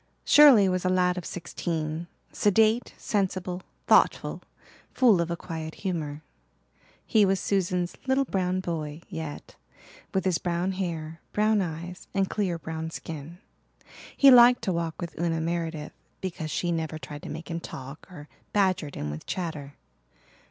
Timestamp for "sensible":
2.97-3.61